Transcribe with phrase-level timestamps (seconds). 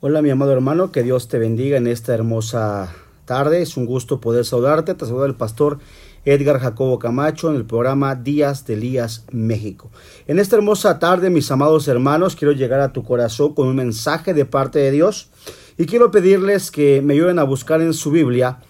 [0.00, 3.62] Hola mi amado hermano, que Dios te bendiga en esta hermosa tarde.
[3.62, 4.94] Es un gusto poder saludarte.
[4.94, 5.80] Te saluda el pastor
[6.24, 9.90] Edgar Jacobo Camacho en el programa Días de Elías México.
[10.28, 14.34] En esta hermosa tarde, mis amados hermanos, quiero llegar a tu corazón con un mensaje
[14.34, 15.30] de parte de Dios
[15.76, 18.60] y quiero pedirles que me ayuden a buscar en su Biblia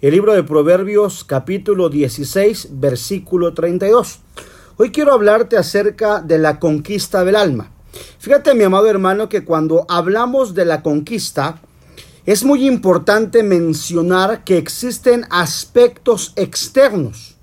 [0.00, 4.20] el libro de Proverbios capítulo 16 versículo 32.
[4.78, 7.72] Hoy quiero hablarte acerca de la conquista del alma.
[8.18, 11.60] Fíjate, mi amado hermano, que cuando hablamos de la conquista,
[12.26, 17.36] es muy importante mencionar que existen aspectos externos,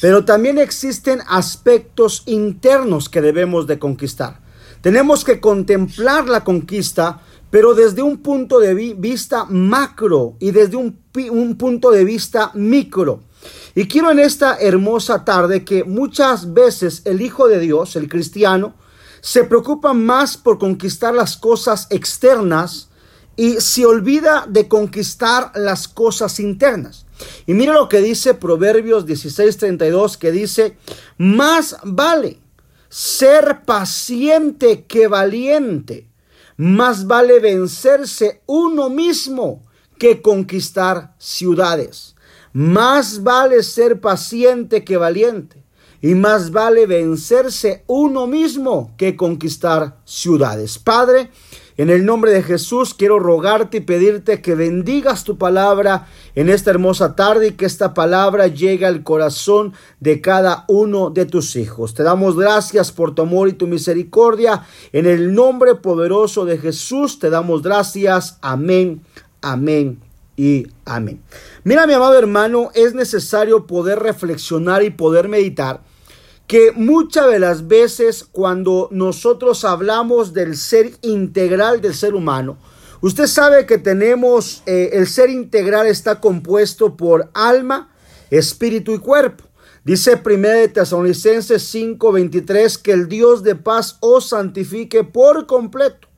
[0.00, 4.40] pero también existen aspectos internos que debemos de conquistar.
[4.82, 10.98] Tenemos que contemplar la conquista, pero desde un punto de vista macro y desde un,
[11.30, 13.22] un punto de vista micro.
[13.74, 18.74] Y quiero en esta hermosa tarde que muchas veces el Hijo de Dios, el cristiano,
[19.26, 22.90] se preocupa más por conquistar las cosas externas
[23.34, 27.06] y se olvida de conquistar las cosas internas.
[27.44, 30.76] Y mira lo que dice Proverbios 16:32, que dice,
[31.18, 32.38] más vale
[32.88, 36.06] ser paciente que valiente,
[36.56, 39.60] más vale vencerse uno mismo
[39.98, 42.14] que conquistar ciudades.
[42.52, 45.65] Más vale ser paciente que valiente
[46.06, 50.78] y más vale vencerse uno mismo que conquistar ciudades.
[50.78, 51.30] Padre,
[51.76, 56.70] en el nombre de Jesús quiero rogarte y pedirte que bendigas tu palabra en esta
[56.70, 61.94] hermosa tarde y que esta palabra llegue al corazón de cada uno de tus hijos.
[61.94, 64.64] Te damos gracias por tu amor y tu misericordia.
[64.92, 68.38] En el nombre poderoso de Jesús te damos gracias.
[68.42, 69.02] Amén,
[69.42, 69.98] amén
[70.36, 71.20] y amén.
[71.64, 75.80] Mira mi amado hermano, es necesario poder reflexionar y poder meditar
[76.46, 82.58] que muchas de las veces cuando nosotros hablamos del ser integral del ser humano,
[83.00, 87.92] usted sabe que tenemos, eh, el ser integral está compuesto por alma,
[88.30, 89.44] espíritu y cuerpo.
[89.84, 96.08] Dice 1 de Tesalonicenses 5:23 que el Dios de paz os santifique por completo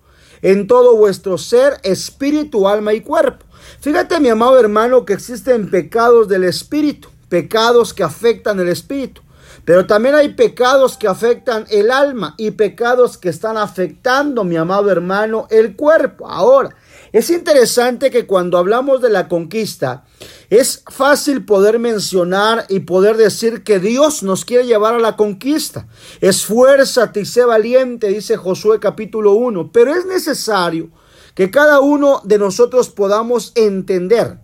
[0.41, 3.45] en todo vuestro ser, espíritu, alma y cuerpo.
[3.81, 9.23] Fíjate, mi amado hermano, que existen pecados del espíritu, pecados que afectan el espíritu.
[9.69, 14.91] Pero también hay pecados que afectan el alma y pecados que están afectando, mi amado
[14.91, 16.27] hermano, el cuerpo.
[16.27, 16.75] Ahora,
[17.13, 20.07] es interesante que cuando hablamos de la conquista,
[20.49, 25.87] es fácil poder mencionar y poder decir que Dios nos quiere llevar a la conquista.
[26.23, 29.71] Esfuérzate y sé valiente, dice Josué capítulo 1.
[29.71, 30.89] Pero es necesario
[31.35, 34.39] que cada uno de nosotros podamos entender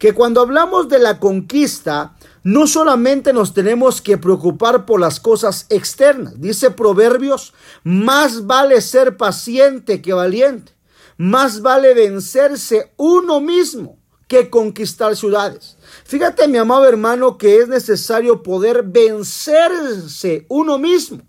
[0.00, 5.66] que cuando hablamos de la conquista, no solamente nos tenemos que preocupar por las cosas
[5.70, 6.38] externas.
[6.38, 10.72] Dice Proverbios, más vale ser paciente que valiente.
[11.16, 15.78] Más vale vencerse uno mismo que conquistar ciudades.
[16.04, 21.22] Fíjate, mi amado hermano, que es necesario poder vencerse uno mismo.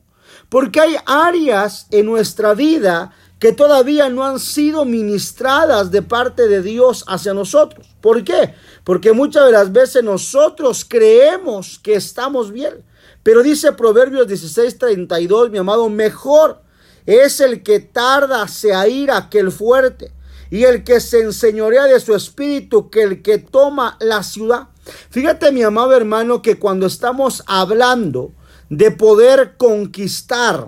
[0.50, 3.14] Porque hay áreas en nuestra vida
[3.46, 7.86] que todavía no han sido ministradas de parte de Dios hacia nosotros.
[8.02, 8.56] ¿Por qué?
[8.84, 12.84] Porque muchas de las veces nosotros creemos que estamos bien.
[13.22, 16.64] Pero dice Proverbios 16:32, mi amado, mejor
[17.06, 20.12] es el que tarda se aira que el fuerte,
[20.50, 24.70] y el que se enseñorea de su espíritu que el que toma la ciudad.
[25.12, 28.32] Fíjate, mi amado hermano, que cuando estamos hablando
[28.72, 30.66] de poder conquistar,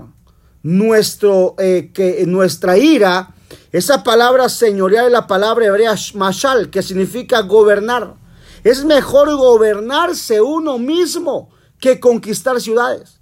[0.68, 3.34] nuestro, eh, que nuestra ira,
[3.72, 8.16] esa palabra señorial es la palabra hebrea mashal, que significa gobernar.
[8.66, 13.22] Es mejor gobernarse uno mismo que conquistar ciudades.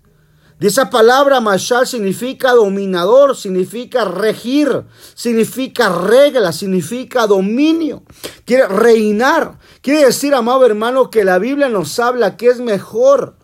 [0.60, 4.84] De esa palabra mashal significa dominador, significa regir,
[5.14, 8.04] significa regla, significa dominio,
[8.46, 9.60] quiere reinar.
[9.82, 13.36] Quiere decir, amado hermano, que la Biblia nos habla que es mejor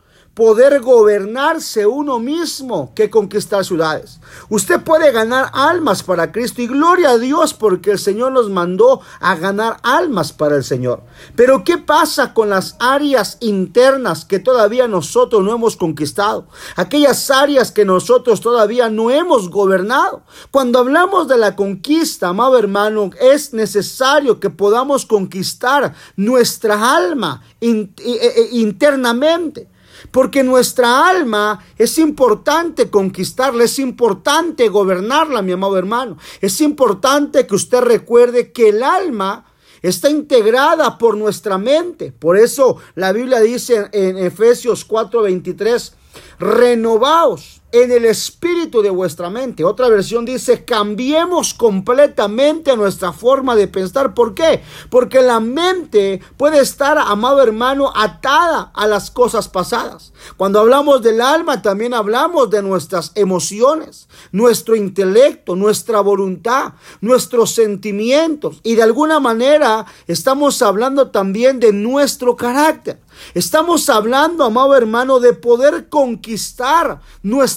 [0.42, 4.20] poder gobernarse uno mismo que conquistar ciudades.
[4.50, 9.02] Usted puede ganar almas para Cristo y gloria a Dios porque el Señor nos mandó
[9.20, 11.04] a ganar almas para el Señor.
[11.36, 16.48] Pero ¿qué pasa con las áreas internas que todavía nosotros no hemos conquistado?
[16.76, 20.24] Aquellas áreas que nosotros todavía no hemos gobernado.
[20.50, 27.92] Cuando hablamos de la conquista, amado hermano, es necesario que podamos conquistar nuestra alma e,
[28.00, 29.70] e, internamente.
[30.12, 36.18] Porque nuestra alma es importante conquistarla, es importante gobernarla, mi amado hermano.
[36.42, 39.46] Es importante que usted recuerde que el alma
[39.82, 42.12] está integrada por nuestra mente.
[42.12, 45.94] Por eso la Biblia dice en Efesios 4:23,
[46.40, 49.64] renovaos en el espíritu de vuestra mente.
[49.64, 54.14] Otra versión dice, cambiemos completamente nuestra forma de pensar.
[54.14, 54.62] ¿Por qué?
[54.90, 60.14] Porque la mente puede estar, amado hermano, atada a las cosas pasadas.
[60.38, 68.60] Cuando hablamos del alma, también hablamos de nuestras emociones, nuestro intelecto, nuestra voluntad, nuestros sentimientos.
[68.64, 73.00] Y de alguna manera estamos hablando también de nuestro carácter.
[73.34, 77.02] Estamos hablando, amado hermano, de poder conquistar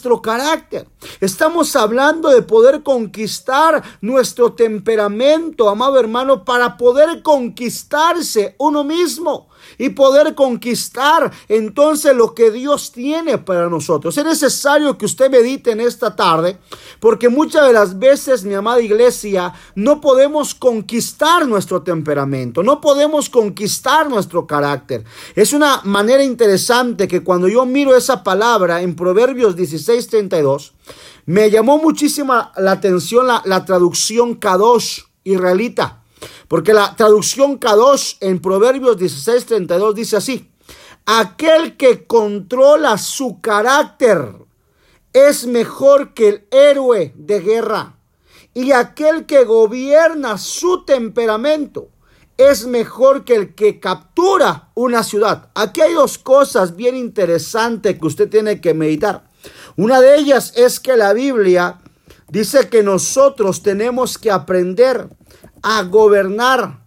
[0.05, 0.87] nuestro carácter.
[1.21, 9.90] Estamos hablando de poder conquistar nuestro temperamento, amado hermano, para poder conquistarse uno mismo y
[9.90, 14.16] poder conquistar entonces lo que Dios tiene para nosotros.
[14.16, 16.58] Es necesario que usted medite en esta tarde,
[17.00, 23.28] porque muchas de las veces, mi amada iglesia, no podemos conquistar nuestro temperamento, no podemos
[23.28, 25.05] conquistar nuestro carácter.
[25.34, 30.72] Es una manera interesante que cuando yo miro esa palabra en Proverbios 16:32,
[31.26, 36.04] me llamó muchísima la atención la, la traducción Kadosh israelita.
[36.49, 40.50] Porque la traducción Kadosh en Proverbios 16:32 dice así:
[41.06, 44.37] Aquel que controla su carácter
[45.12, 47.99] es mejor que el héroe de guerra.
[48.53, 51.88] Y aquel que gobierna su temperamento
[52.37, 55.50] es mejor que el que captura una ciudad.
[55.55, 59.31] Aquí hay dos cosas bien interesantes que usted tiene que meditar.
[59.77, 61.81] Una de ellas es que la Biblia
[62.29, 65.09] dice que nosotros tenemos que aprender
[65.64, 66.84] a gobernar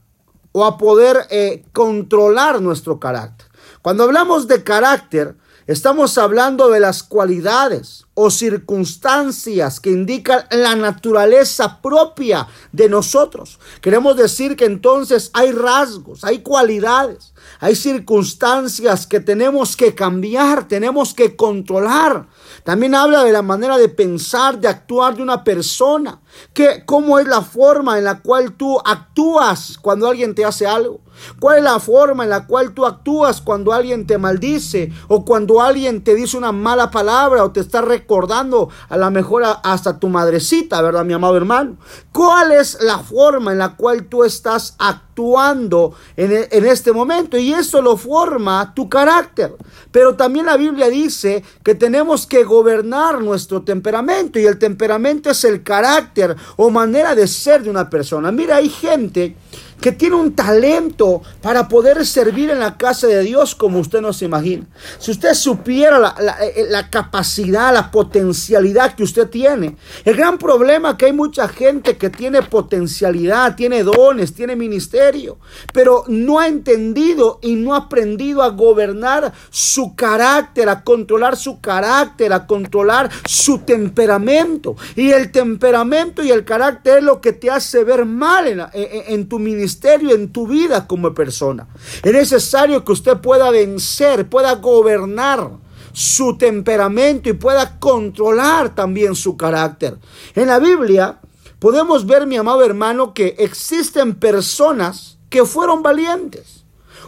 [0.51, 3.47] o a poder eh, controlar nuestro carácter.
[3.81, 5.35] Cuando hablamos de carácter,
[5.65, 13.59] estamos hablando de las cualidades o circunstancias que indican la naturaleza propia de nosotros.
[13.81, 21.15] Queremos decir que entonces hay rasgos, hay cualidades, hay circunstancias que tenemos que cambiar, tenemos
[21.15, 22.27] que controlar.
[22.63, 26.21] También habla de la manera de pensar, de actuar de una persona.
[26.54, 31.01] Que, ¿Cómo es la forma en la cual tú actúas cuando alguien te hace algo?
[31.39, 35.62] ¿Cuál es la forma en la cual tú actúas cuando alguien te maldice o cuando
[35.62, 40.10] alguien te dice una mala palabra o te está recordando a la mejor hasta tu
[40.10, 41.78] madrecita, ¿verdad, mi amado hermano?
[42.12, 47.38] ¿Cuál es la forma en la cual tú estás actuando en, e, en este momento?
[47.38, 49.56] Y eso lo forma tu carácter.
[49.92, 55.44] Pero también la Biblia dice que tenemos que gobernar nuestro temperamento y el temperamento es
[55.44, 58.31] el carácter o manera de ser de una persona.
[58.31, 59.35] Mira, hay gente
[59.81, 64.12] que tiene un talento para poder servir en la casa de Dios como usted no
[64.12, 64.65] se imagina.
[65.00, 69.77] Si usted supiera la, eh, capacidad, la potencialidad que usted tiene.
[70.03, 75.38] El gran problema es que hay mucha gente que tiene potencialidad, tiene dones, tiene ministerio,
[75.74, 81.62] pero no ha entendido y no ha aprendido a gobernar su carácter, a controlar su
[81.62, 84.75] carácter, a controlar su temperamento.
[84.95, 89.30] Y el temperamento y el carácter es lo que te hace ver mal en, en
[89.30, 89.67] tu ministerio
[90.14, 91.68] en tu vida como persona.
[92.04, 95.52] Es necesario que usted pueda vencer, pueda gobernar
[95.94, 99.98] su temperamento y pueda controlar también su carácter.
[100.36, 101.19] En la Biblia
[101.60, 106.66] podemos ver, mi amado hermano, que existen personas que fueron valientes,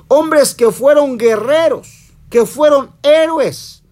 [0.08, 3.84] hombres que fueron guerreros, que fueron héroes,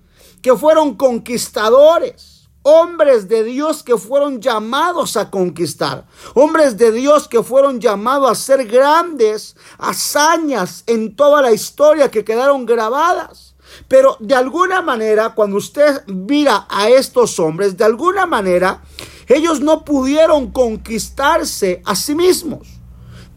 [0.41, 2.36] que fueron conquistadores
[2.67, 8.33] hombres de Dios que fueron llamados a conquistar, hombres de Dios que fueron llamados a
[8.33, 13.55] hacer grandes hazañas en toda la historia que quedaron grabadas.
[13.87, 18.81] Pero de alguna manera, cuando usted mira a estos hombres, de alguna manera,
[19.27, 22.67] ellos no pudieron conquistarse a sí mismos.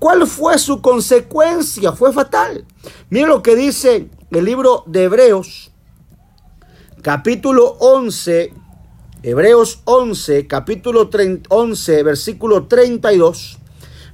[0.01, 1.93] ¿Cuál fue su consecuencia?
[1.93, 2.67] Fue fatal.
[3.11, 5.71] Mire lo que dice el libro de Hebreos,
[7.03, 8.55] capítulo 11,
[9.23, 11.11] Hebreos 11, capítulo
[11.51, 13.59] 11, versículo 32.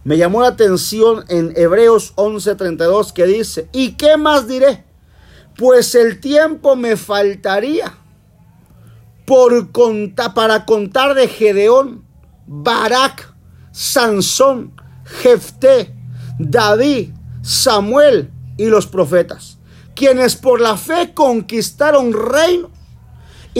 [0.02, 4.84] Me llamó la atención en Hebreos 11, 32 que dice, ¿y qué más diré?
[5.56, 7.94] Pues el tiempo me faltaría
[9.26, 12.04] por contar, para contar de Gedeón,
[12.48, 13.32] Barak,
[13.70, 14.72] Sansón,
[15.04, 15.94] Jefté,
[16.36, 17.10] David,
[17.42, 19.58] Samuel y los profetas,
[19.94, 22.75] quienes por la fe conquistaron reinos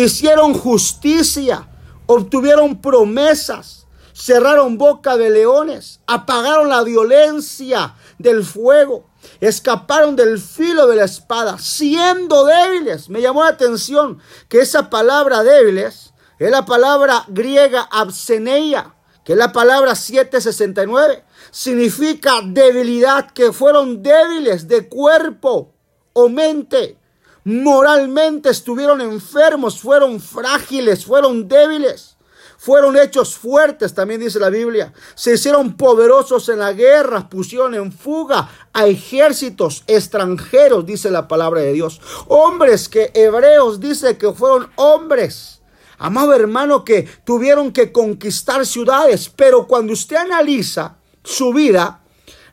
[0.04, 1.68] hicieron justicia,
[2.04, 9.08] obtuvieron promesas, cerraron boca de leones, apagaron la violencia del fuego,
[9.40, 13.08] escaparon del filo de la espada, siendo débiles.
[13.08, 19.38] Me llamó la atención que esa palabra débiles es la palabra griega abseneia, que es
[19.38, 21.24] la palabra 769.
[21.50, 25.72] Significa debilidad, que fueron débiles de cuerpo
[26.12, 26.98] o mente
[27.46, 32.16] moralmente estuvieron enfermos, fueron frágiles, fueron débiles.
[32.58, 34.92] Fueron hechos fuertes, también dice la Biblia.
[35.14, 41.60] Se hicieron poderosos en la guerra, pusieron en fuga a ejércitos extranjeros, dice la palabra
[41.60, 42.00] de Dios.
[42.26, 45.60] Hombres que hebreos dice que fueron hombres.
[45.98, 49.28] Amado hermano, que tuvieron que conquistar ciudades.
[49.28, 52.02] Pero cuando usted analiza su vida,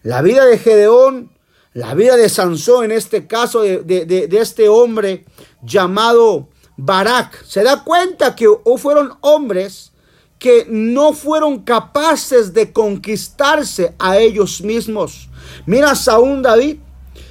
[0.03, 1.32] la vida de Gedeón,
[1.73, 5.25] la vida de Sansón, en este caso de, de este hombre
[5.61, 9.91] llamado Barak, se da cuenta que fueron hombres
[10.43, 15.29] que no fueron capaces de conquistarse a ellos mismos.
[15.65, 16.79] Mira Saúl David,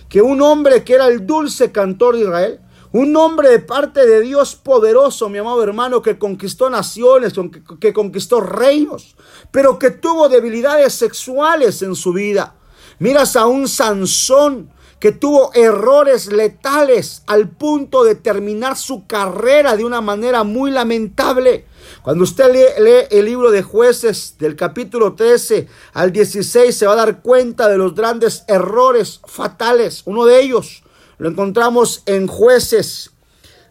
[0.08, 2.60] que un hombre que era el dulce cantor de Israel,
[2.92, 7.92] un hombre de parte de Dios poderoso, mi amado hermano, que conquistó naciones, que, que
[7.92, 9.14] conquistó reinos,
[9.50, 12.54] pero que tuvo debilidades sexuales en su vida.
[13.02, 19.84] Miras a un Sansón que tuvo errores letales al punto de terminar su carrera de
[19.84, 21.66] una manera muy lamentable.
[22.02, 27.04] Cuando usted lee, el libro de jueces del capítulo 13 al 16 se va a
[27.04, 30.02] dar cuenta de los grandes errores fatales.
[30.04, 30.84] Uno de ellos
[31.18, 33.10] lo encontramos en jueces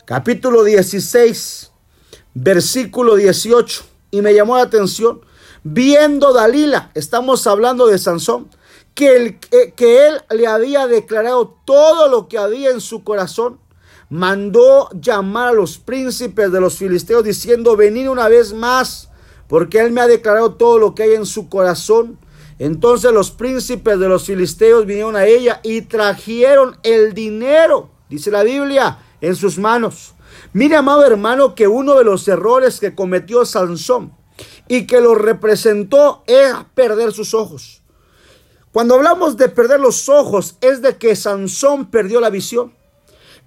[0.04, 1.72] capítulo 16
[2.34, 5.22] versículo 18 y me llamó la atención
[5.64, 8.50] viendo Dalila, estamos hablando de Sansón,
[8.94, 9.40] que,
[9.76, 13.60] que él le había declarado todo lo que había en su corazón
[14.12, 19.10] mandó llamar a los príncipes de los filisteos diciendo, venid una vez más,
[19.48, 22.20] porque él me ha declarado todo lo que hay en su corazón.
[22.60, 28.44] Entonces los príncipes de los filisteos vinieron a ella y trajeron el dinero, dice la
[28.44, 30.14] Biblia, en sus manos.
[30.52, 34.14] Mire, amado hermano, que uno de los errores que cometió Sansón
[34.68, 37.81] y que lo representó es perder sus ojos.
[38.72, 42.74] Cuando hablamos de perder los ojos, es de que Sansón perdió la visión.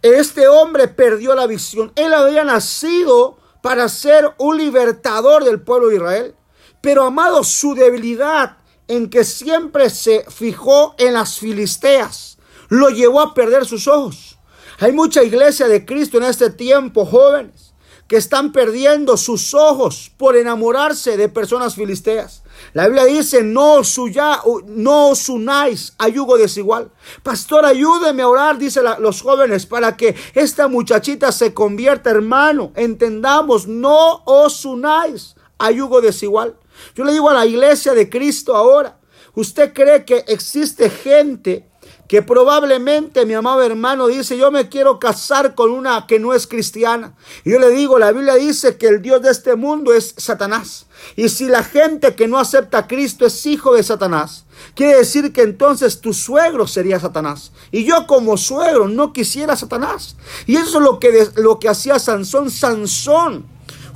[0.02, 1.92] Este hombre perdió la visión.
[1.96, 6.34] Él había nacido para ser un libertador del pueblo de Israel.
[6.82, 12.36] Pero amado, su debilidad en que siempre se fijó en las filisteas,
[12.68, 14.38] lo llevó a perder sus ojos.
[14.78, 17.72] Hay mucha iglesia de Cristo en este tiempo, jóvenes,
[18.06, 22.43] que están perdiendo sus ojos por enamorarse de personas filisteas.
[22.74, 26.90] La Biblia dice, no, suya, no os unáis a yugo desigual.
[27.22, 32.72] Pastor, ayúdeme a orar, dice los jóvenes, para que esta muchachita se convierta, hermano.
[32.74, 36.58] Entendamos, no os unáis a yugo desigual.
[36.96, 38.98] Yo le digo a la iglesia de Cristo ahora,
[39.36, 41.70] ¿usted cree que existe gente
[42.08, 46.46] que probablemente mi amado hermano dice, yo me quiero casar con una que no es
[46.46, 47.14] cristiana.
[47.44, 50.86] Y yo le digo, la Biblia dice que el Dios de este mundo es Satanás.
[51.16, 54.44] Y si la gente que no acepta a Cristo es hijo de Satanás,
[54.74, 57.52] quiere decir que entonces tu suegro sería Satanás.
[57.70, 60.16] Y yo como suegro no quisiera Satanás.
[60.46, 62.50] Y eso es lo que, lo que hacía Sansón.
[62.50, 63.46] Sansón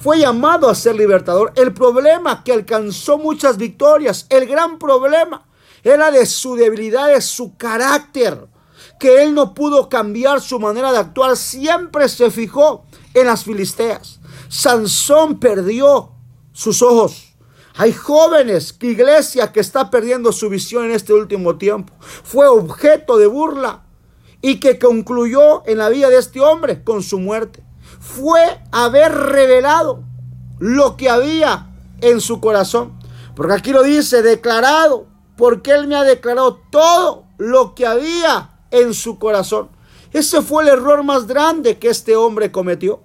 [0.03, 1.53] fue llamado a ser libertador.
[1.57, 5.48] El problema que alcanzó muchas victorias, el gran problema
[5.83, 8.49] era de su debilidad, de su carácter,
[8.99, 14.21] que él no pudo cambiar su manera de actuar, siempre se fijó en las filisteas.
[14.49, 16.13] Sansón perdió
[16.53, 17.35] sus ojos.
[17.77, 21.93] Hay jóvenes, iglesia que está perdiendo su visión en este último tiempo.
[22.01, 23.85] Fue objeto de burla
[24.43, 27.63] y que concluyó en la vida de este hombre con su muerte.
[28.01, 28.41] Fue
[28.73, 30.03] haber revelado
[30.59, 31.71] lo que había
[32.01, 32.99] en su corazón.
[33.37, 35.07] Porque aquí lo dice, declarado
[35.39, 39.71] porque Él me ha declarado todo lo que había en su corazón.
[40.13, 43.01] Ese fue el error más grande que este hombre cometió.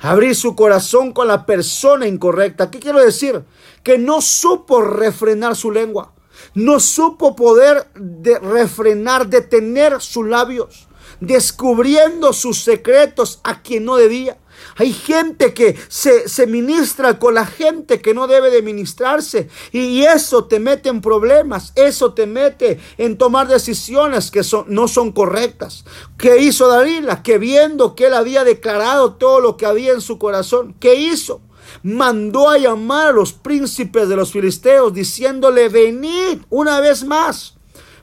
[0.00, 2.70] Abrir su corazón con la persona incorrecta.
[2.70, 3.44] ¿Qué quiero decir?
[3.82, 6.14] Que no supo refrenar su lengua.
[6.54, 10.88] No supo poder de refrenar, detener sus labios,
[11.20, 14.38] descubriendo sus secretos a quien no debía.
[14.76, 20.44] Hay gente que se, ministra con la gente que no debe de ministrarse y eso
[20.44, 25.84] te mete en problemas, eso te mete en tomar decisiones que son, no son correctas.
[26.18, 27.22] ¿Qué hizo Dalila?
[27.22, 31.40] Que viendo que él había declarado todo lo que había en su corazón, ¿qué hizo?
[31.82, 37.54] Mandó a llamar a los príncipes de los filisteos diciéndole, venid una vez más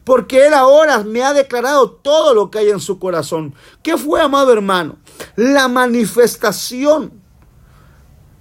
[0.03, 3.53] porque Él ahora me ha declarado todo lo que hay en su corazón.
[3.83, 4.97] ¿Qué fue, amado hermano?
[5.35, 7.21] La manifestación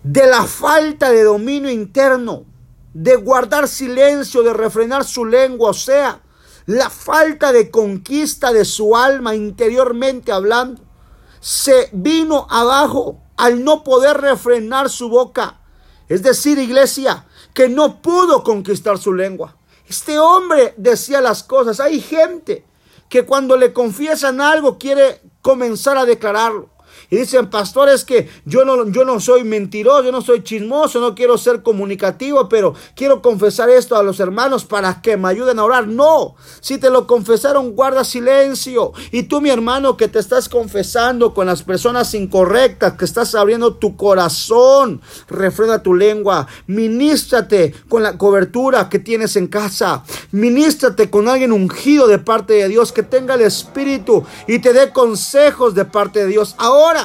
[0.02, 2.44] de la falta de dominio interno,
[2.94, 6.20] de guardar silencio, de refrenar su lengua, o sea,
[6.66, 10.82] la falta de conquista de su alma interiormente hablando,
[11.40, 15.60] se vino abajo al no poder refrenar su boca.
[16.08, 19.56] Es decir, iglesia, que no pudo conquistar su lengua.
[19.88, 21.80] Este hombre decía las cosas.
[21.80, 22.64] Hay gente
[23.10, 26.70] que cuando le confiesan algo quiere comenzar a declararlo.
[27.10, 31.16] Y dicen, pastores, que yo no, yo no soy mentiroso, yo no soy chismoso, no
[31.16, 35.64] quiero ser comunicativo, pero quiero confesar esto a los hermanos para que me ayuden a
[35.64, 35.88] orar.
[35.88, 38.92] No, si te lo confesaron, guarda silencio.
[39.10, 43.74] Y tú, mi hermano, que te estás confesando con las personas incorrectas, que estás abriendo
[43.74, 51.28] tu corazón, refrena tu lengua, ministrate con la cobertura que tienes en casa, ministrate con
[51.28, 55.84] alguien ungido de parte de Dios, que tenga el Espíritu y te dé consejos de
[55.84, 56.54] parte de Dios.
[56.58, 56.99] Ahora,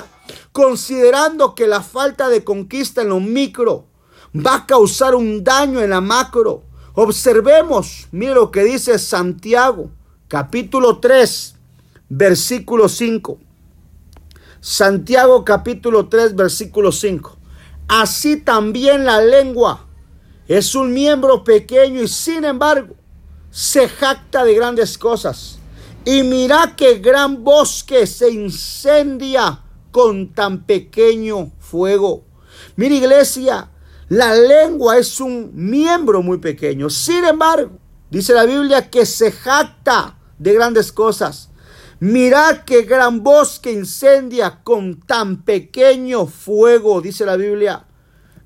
[0.55, 3.87] considerando que la falta de conquista en lo micro
[4.33, 6.63] va a causar un daño en la macro.
[6.93, 9.91] Observemos, mire lo que dice Santiago,
[10.29, 11.55] capítulo 3,
[12.07, 13.37] versículo 5.
[14.61, 17.35] Santiago capítulo 3, versículo 5.
[17.89, 19.85] Así también la lengua
[20.47, 22.95] es un miembro pequeño y sin embargo
[23.51, 25.59] se jacta de grandes cosas.
[26.05, 29.63] Y mira que gran bosque se incendia
[29.95, 32.25] con tan pequeño fuego.
[32.75, 33.71] Mira iglesia,
[34.09, 36.89] la lengua es un miembro muy pequeño.
[36.89, 37.79] Sin embargo,
[38.11, 41.49] dice la Biblia que se jacta de grandes cosas.
[42.01, 47.85] Mirad qué gran bosque incendia con tan pequeño fuego, dice la Biblia.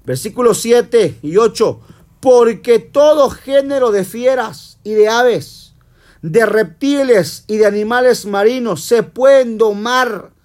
[0.06, 1.80] Versículos 7 y 8.
[2.20, 5.74] Porque todo género de fieras y de aves,
[6.22, 10.38] de reptiles y de animales marinos se pueden domar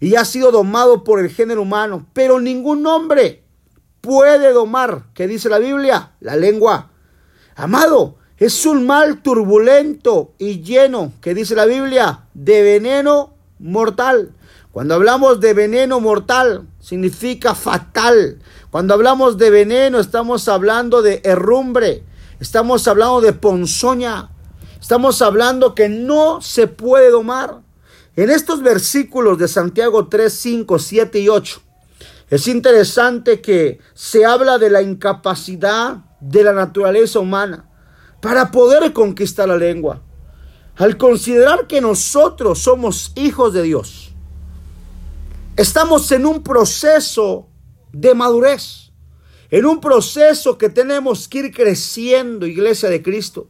[0.00, 3.44] y ha sido domado por el género humano, pero ningún hombre
[4.00, 6.90] puede domar, que dice la Biblia, la lengua.
[7.56, 14.32] Amado, es un mal turbulento y lleno, que dice la Biblia, de veneno mortal.
[14.70, 18.38] Cuando hablamos de veneno mortal, significa fatal.
[18.70, 22.04] Cuando hablamos de veneno, estamos hablando de herrumbre,
[22.38, 24.30] estamos hablando de ponzoña,
[24.80, 27.62] estamos hablando que no se puede domar.
[28.18, 31.62] En estos versículos de Santiago 3, 5, 7 y 8,
[32.30, 37.70] es interesante que se habla de la incapacidad de la naturaleza humana
[38.20, 40.02] para poder conquistar la lengua.
[40.74, 44.10] Al considerar que nosotros somos hijos de Dios,
[45.54, 47.46] estamos en un proceso
[47.92, 48.90] de madurez,
[49.48, 53.46] en un proceso que tenemos que ir creciendo, iglesia de Cristo.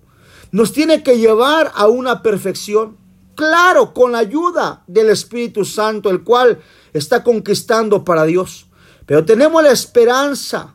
[0.53, 3.08] Nos tiene que llevar a una perfección
[3.39, 6.59] claro, con la ayuda del Espíritu Santo, el cual
[6.93, 8.67] está conquistando para Dios.
[9.07, 10.75] Pero tenemos la esperanza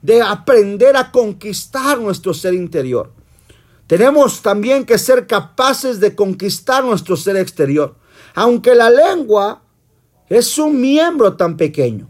[0.00, 3.12] de aprender a conquistar nuestro ser interior.
[3.86, 7.94] Tenemos también que ser capaces de conquistar nuestro ser exterior.
[8.34, 9.60] Aunque la lengua
[10.30, 12.08] es un miembro tan pequeño,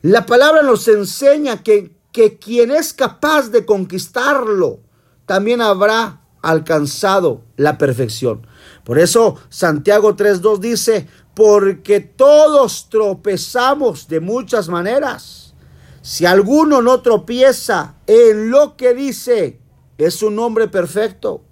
[0.00, 4.80] la palabra nos enseña que, que quien es capaz de conquistarlo
[5.26, 8.46] también habrá alcanzado la perfección.
[8.84, 15.54] Por eso Santiago 3.2 dice, porque todos tropezamos de muchas maneras.
[16.02, 19.58] Si alguno no tropieza en lo que dice,
[19.96, 21.42] es un hombre perfecto,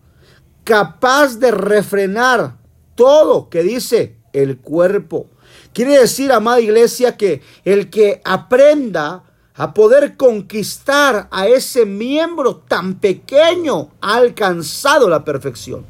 [0.63, 2.59] capaz de refrenar
[2.95, 5.29] todo que dice el cuerpo.
[5.73, 13.01] Quiere decir, amada iglesia, que el que aprenda a poder conquistar a ese miembro tan
[13.01, 15.87] pequeño ha alcanzado la perfección.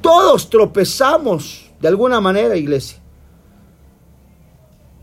[0.00, 3.00] Todos tropezamos de alguna manera, iglesia.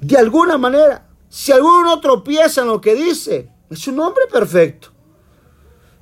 [0.02, 1.08] De alguna manera.
[1.30, 4.90] Si alguno tropieza en lo que dice, es un hombre perfecto.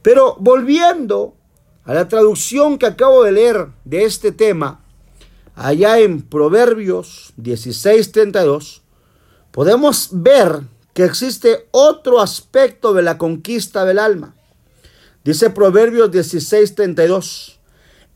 [0.02, 1.36] Pero volviendo
[1.84, 4.84] a la traducción que acabo de leer de este tema,
[5.56, 8.82] allá en Proverbios 16:32,
[9.52, 10.62] podemos ver
[10.94, 14.36] que existe otro aspecto de la conquista del alma.
[15.24, 17.60] Dice Proverbios 16:32.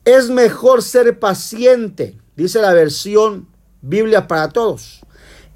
[0.09, 3.47] Es mejor ser paciente, dice la versión
[3.83, 5.01] Biblia para todos.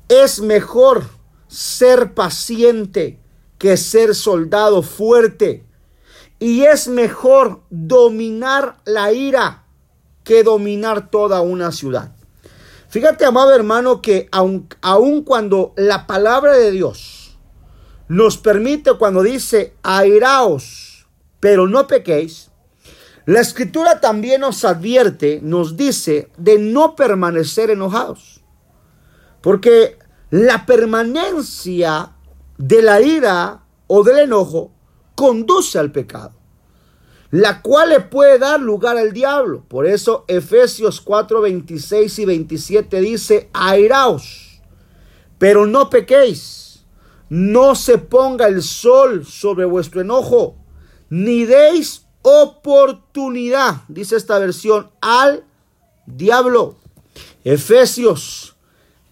[0.09, 1.05] Es mejor
[1.47, 3.19] ser paciente
[3.57, 5.65] que ser soldado fuerte.
[6.37, 9.65] Y es mejor dominar la ira
[10.23, 12.15] que dominar toda una ciudad.
[12.89, 17.39] Fíjate, amado hermano, que aun, aun, cuando la palabra de Dios
[18.07, 21.07] nos permite, cuando dice, airaos,
[21.39, 22.51] pero no pequéis,
[23.25, 28.41] la escritura también nos advierte, nos dice de no permanecer enojados.
[29.41, 29.97] Porque
[30.29, 32.15] la permanencia
[32.57, 34.71] de la ira o del enojo
[35.15, 36.33] conduce al pecado,
[37.31, 39.63] la cual le puede dar lugar al diablo.
[39.67, 44.61] Por eso Efesios 4, 26 y 27 dice, airaos,
[45.37, 46.85] pero no pequéis,
[47.29, 50.57] no se ponga el sol sobre vuestro enojo,
[51.09, 55.43] ni deis oportunidad, dice esta versión, al
[56.07, 56.77] diablo.
[57.43, 58.53] Efesios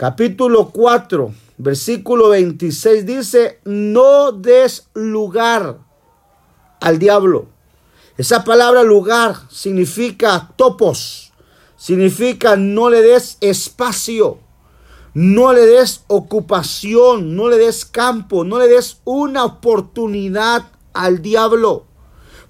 [0.02, 5.78] capítulo 4, versículo 26 dice, no des lugar
[6.80, 7.46] al diablo.
[8.18, 11.32] Esa palabra lugar significa topos,
[11.78, 14.40] significa no le des espacio,
[15.14, 21.86] no le des ocupación, no le des campo, no le des una oportunidad al diablo.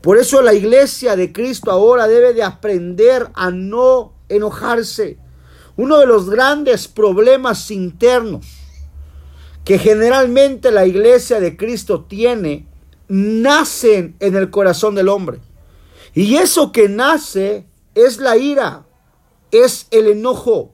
[0.01, 5.19] Por eso la iglesia de Cristo ahora debe de aprender a no enojarse.
[5.77, 8.45] Uno de los grandes problemas internos
[9.63, 12.67] que generalmente la iglesia de Cristo tiene
[13.07, 15.39] nacen en el corazón del hombre.
[16.13, 18.85] Y eso que nace es la ira,
[19.51, 20.73] es el enojo.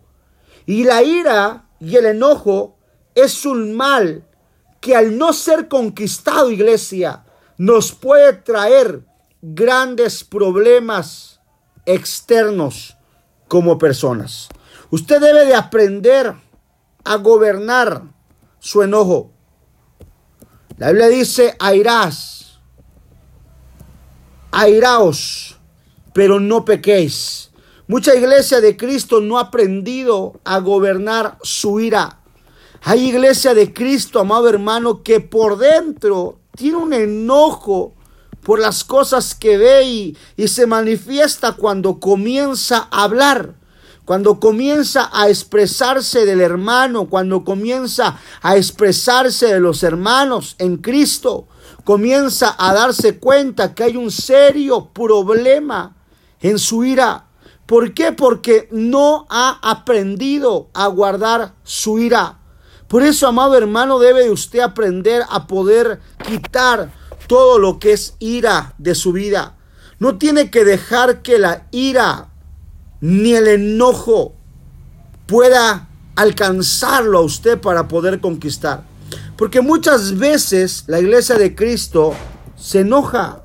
[0.65, 2.77] Y la ira y el enojo
[3.13, 4.25] es un mal
[4.79, 7.25] que al no ser conquistado, iglesia,
[7.57, 9.06] nos puede traer
[9.41, 11.39] grandes problemas
[11.85, 12.97] externos
[13.47, 14.49] como personas.
[14.89, 16.35] Usted debe de aprender
[17.03, 18.03] a gobernar
[18.59, 19.31] su enojo.
[20.77, 22.59] La Biblia dice, airás,
[24.51, 25.57] airaos,
[26.13, 27.51] pero no pequéis.
[27.87, 32.19] Mucha iglesia de Cristo no ha aprendido a gobernar su ira.
[32.83, 37.96] Hay iglesia de Cristo, amado hermano, que por dentro tiene un enojo
[38.47, 43.55] por las cosas que ve y, y se manifiesta cuando comienza a hablar
[44.05, 51.49] cuando comienza a expresarse del hermano, cuando comienza a expresarse de los hermanos en Cristo,
[51.83, 55.97] comienza a darse cuenta que hay un serio problema
[56.39, 57.25] en su ira.
[57.65, 58.13] ¿Por qué?
[58.13, 62.39] Porque no ha aprendido a guardar su ira.
[62.87, 66.93] Por eso, amado hermano, debe usted aprender a poder quitar
[67.27, 69.57] todo lo que es ira de su vida.
[69.99, 72.29] No tiene que dejar que la ira
[73.01, 74.35] ni el enojo
[75.25, 78.83] pueda alcanzarlo a usted para poder conquistar.
[79.37, 82.13] Porque muchas veces la iglesia de Cristo
[82.55, 83.43] se enoja,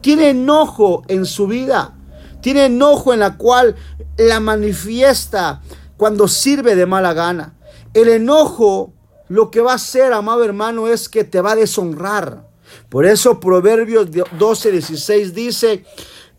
[0.00, 1.96] tiene enojo en su vida,
[2.40, 3.74] tiene enojo en la cual
[4.16, 5.62] la manifiesta
[5.96, 7.54] cuando sirve de mala gana.
[7.94, 8.92] El enojo
[9.28, 12.46] lo que va a hacer, amado hermano, es que te va a deshonrar.
[12.88, 14.08] Por eso Proverbios
[14.38, 15.84] 12, 16 dice,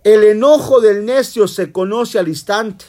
[0.03, 2.85] el enojo del necio se conoce al instante,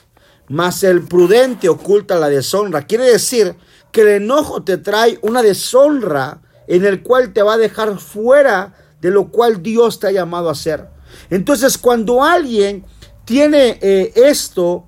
[0.48, 2.86] mas el prudente oculta la deshonra.
[2.86, 3.54] Quiere decir
[3.92, 8.74] que el enojo te trae una deshonra en el cual te va a dejar fuera
[9.00, 10.88] de lo cual Dios te ha llamado a hacer.
[11.30, 12.84] Entonces, cuando alguien
[13.24, 14.86] tiene eh, esto,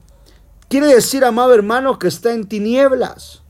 [0.68, 3.42] quiere decir, amado hermano, que está en tinieblas.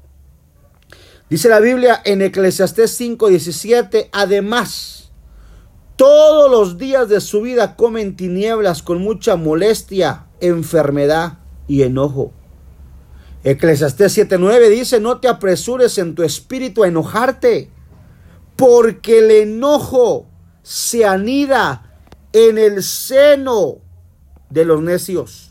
[1.29, 4.96] Dice la Biblia en Eclesiastés 5:17, además,
[5.97, 12.33] todos los días de su vida comen tinieblas con mucha molestia, enfermedad y enojo.
[13.45, 17.71] Eclesiastés 7:9 dice, no te apresures en tu espíritu a enojarte,
[18.57, 20.27] porque el enojo
[20.63, 21.99] se anida
[22.33, 23.79] en el seno
[24.51, 25.46] de los necios.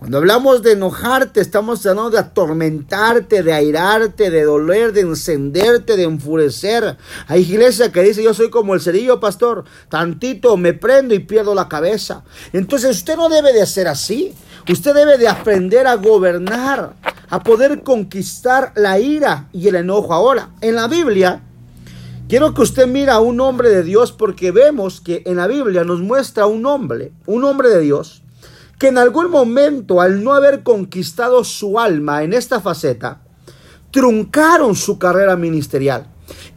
[0.00, 6.04] Cuando hablamos de enojarte, estamos hablando de atormentarte, de airarte, de doler, de encenderte, de
[6.04, 6.96] enfurecer.
[7.26, 11.54] Hay iglesia que dice, yo soy como el cerillo, pastor, tantito me prendo y pierdo
[11.54, 12.24] la cabeza.
[12.54, 14.32] Entonces usted no debe de ser así.
[14.66, 16.94] Usted debe de aprender a gobernar,
[17.28, 20.14] a poder conquistar la ira y el enojo.
[20.14, 21.42] Ahora, en la Biblia,
[22.26, 25.84] quiero que usted mire a un hombre de Dios porque vemos que en la Biblia
[25.84, 28.22] nos muestra un hombre, un hombre de Dios
[28.80, 33.20] que en algún momento, al no haber conquistado su alma en esta faceta,
[33.90, 36.06] truncaron su carrera ministerial.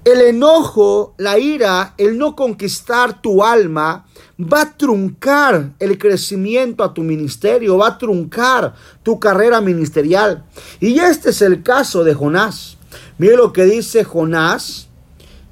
[0.05, 4.05] El enojo, la ira, el no conquistar tu alma,
[4.39, 10.45] va a truncar el crecimiento a tu ministerio, va a truncar tu carrera ministerial.
[10.79, 12.77] Y este es el caso de Jonás.
[13.17, 14.87] Mire lo que dice Jonás,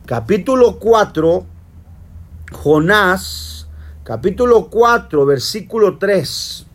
[0.06, 1.46] capítulo 4,
[2.54, 3.61] Jonás,
[4.04, 6.66] capítulo 4, versículo 3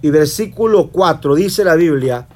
[0.00, 2.26] y versículo 4, dice la Biblia,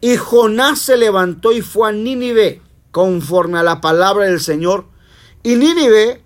[0.00, 4.84] y Jonás se levantó y fue a Nínive conforme a la palabra del Señor.
[5.42, 6.22] Y Nínive,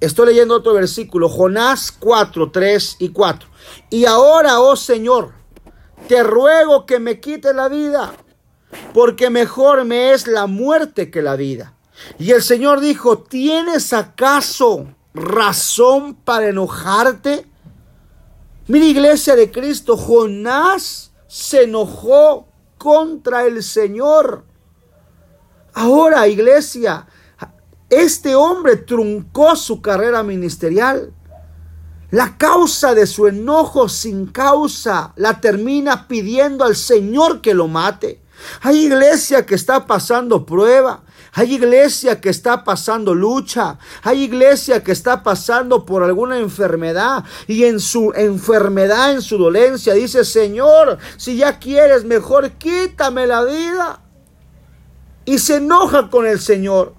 [0.00, 3.48] estoy leyendo otro versículo, Jonás 4, 3 y 4.
[3.90, 5.32] Y ahora, oh Señor,
[6.08, 8.14] te ruego que me quite la vida,
[8.94, 11.74] porque mejor me es la muerte que la vida.
[12.18, 17.46] Y el Señor dijo, ¿tienes acaso razón para enojarte?
[18.66, 22.48] Mira, iglesia de Cristo, Jonás se enojó
[22.78, 24.44] contra el Señor.
[25.72, 27.06] Ahora, iglesia,
[27.90, 31.12] este hombre truncó su carrera ministerial.
[32.10, 38.22] la causa de su enojo sin causa la termina pidiendo al Señor que lo mate.
[38.60, 41.02] Hay iglesia que está pasando prueba.
[41.34, 43.76] Hay iglesia que está pasando lucha.
[44.02, 47.24] Hay iglesia que está pasando por alguna enfermedad.
[47.48, 53.44] Y en su enfermedad, en su dolencia, dice, Señor, si ya quieres, mejor quítame la
[53.44, 54.00] vida.
[55.24, 56.94] Y se enoja con el Señor.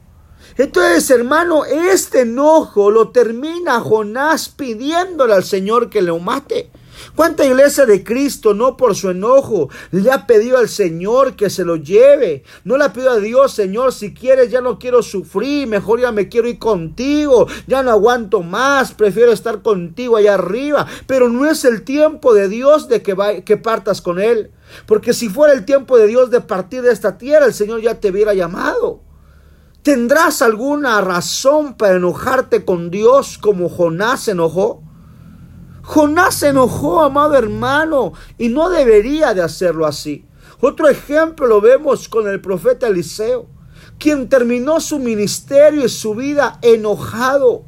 [0.58, 6.71] Entonces, hermano, este enojo lo termina Jonás pidiéndole al Señor que lo mate.
[7.15, 11.63] ¿Cuánta iglesia de Cristo no por su enojo le ha pedido al Señor que se
[11.63, 12.43] lo lleve?
[12.65, 16.12] No le ha pedido a Dios, Señor, si quieres ya no quiero sufrir, mejor ya
[16.12, 20.88] me quiero ir contigo, ya no aguanto más, prefiero estar contigo allá arriba.
[21.08, 24.51] Pero no es el tiempo de Dios de que, que partas con Él.
[24.86, 27.97] Porque si fuera el tiempo de Dios de partir de esta tierra, el Señor ya
[27.97, 28.99] te hubiera llamado.
[29.84, 34.85] ¿Tendrás alguna razón para enojarte con Dios como Jonás se enojó?
[35.86, 40.26] Jonás se enojó, amado hermano, y no debería de hacerlo así.
[40.60, 43.45] Otro ejemplo lo vemos con el profeta Eliseo,
[44.00, 47.65] quien terminó su ministerio y su vida enojado.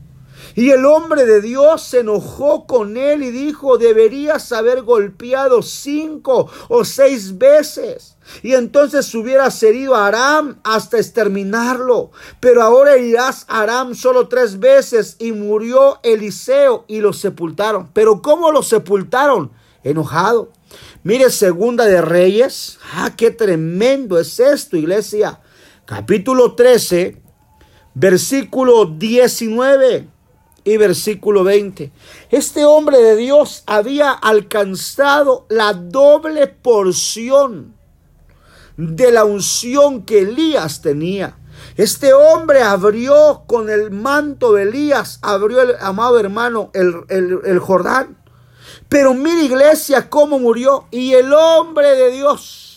[0.55, 6.49] Y el hombre de Dios se enojó con él y dijo, deberías haber golpeado cinco
[6.69, 8.16] o seis veces.
[8.43, 12.11] Y entonces hubieras herido a Aram hasta exterminarlo.
[12.39, 15.15] Pero ahora herirás a Aram solo tres veces.
[15.19, 17.89] Y murió Eliseo y lo sepultaron.
[17.93, 19.51] Pero ¿cómo lo sepultaron?
[19.83, 20.51] Enojado.
[21.03, 22.79] Mire, segunda de Reyes.
[22.93, 25.39] Ah, qué tremendo es esto, iglesia.
[25.85, 27.21] Capítulo 13,
[27.93, 30.09] versículo 19
[30.65, 31.93] y versículo 20.
[32.29, 37.76] Este hombre de Dios había alcanzado la doble porción
[38.77, 41.37] de la unción que Elías tenía.
[41.75, 48.17] Este hombre abrió con el manto de Elías, abrió el amado hermano el, el Jordán.
[48.89, 50.85] Pero mira iglesia cómo murió.
[50.91, 52.67] Y el hombre de Dios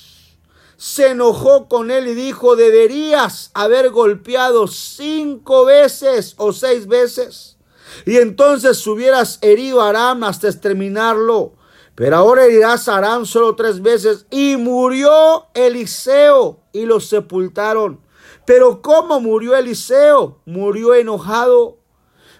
[0.76, 7.58] se enojó con él y dijo, deberías haber golpeado cinco veces o seis veces.
[8.06, 11.52] Y entonces hubieras herido a Aram hasta exterminarlo.
[12.00, 14.24] Pero ahora herirás a Aram solo tres veces.
[14.30, 18.00] Y murió Eliseo y lo sepultaron.
[18.46, 20.38] Pero ¿cómo murió Eliseo?
[20.46, 21.76] Murió enojado.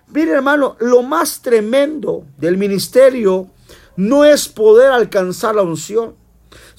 [0.09, 3.49] Mire hermano, lo más tremendo del ministerio
[3.97, 6.15] no es poder alcanzar la unción,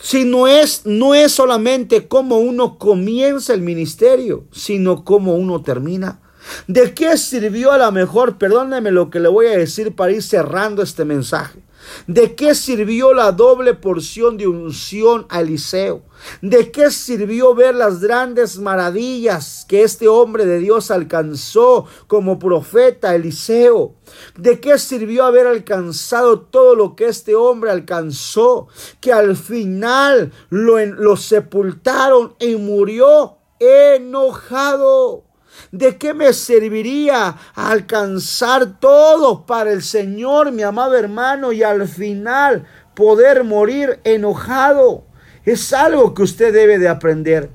[0.02, 6.20] sino es, no es solamente cómo uno comienza el ministerio, sino cómo uno termina.
[6.66, 8.40] ¿De qué sirvió a la mejor?
[8.40, 11.62] Perdóneme lo que le voy a decir para ir cerrando este mensaje.
[12.08, 16.04] ¿De qué sirvió la doble porción de unción a Eliseo?
[16.42, 23.16] ¿De qué sirvió ver las grandes maravillas que este hombre de Dios alcanzó como profeta
[23.16, 23.96] Eliseo?
[24.38, 28.68] ¿De qué sirvió haber alcanzado todo lo que este hombre alcanzó?
[29.00, 35.31] Que al final lo, lo sepultaron y murió enojado.
[35.72, 42.66] ¿De qué me serviría alcanzar todo para el Señor, mi amado hermano, y al final
[42.94, 45.06] poder morir enojado?
[45.46, 47.50] Es algo que usted debe de aprender.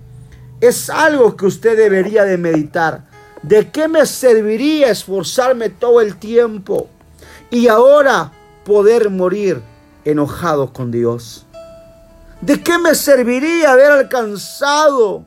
[0.60, 3.04] Es algo que usted debería de meditar.
[3.42, 6.88] ¿De qué me serviría esforzarme todo el tiempo
[7.50, 8.32] y ahora
[8.64, 9.62] poder morir
[10.04, 11.46] enojado con Dios?
[12.40, 15.24] ¿De qué me serviría haber alcanzado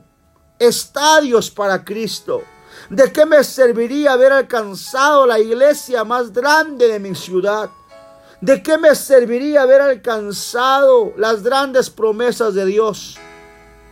[0.58, 2.42] estadios para Cristo?
[2.88, 7.70] ¿De qué me serviría haber alcanzado la iglesia más grande de mi ciudad?
[8.40, 13.18] ¿De qué me serviría haber alcanzado las grandes promesas de Dios